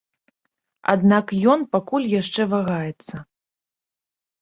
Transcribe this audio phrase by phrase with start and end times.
[0.93, 3.15] Аднак ён пакуль яшчэ вагаецца.